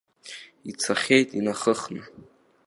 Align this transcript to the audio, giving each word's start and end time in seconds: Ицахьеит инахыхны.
Ицахьеит 0.69 1.29
инахыхны. 1.39 2.01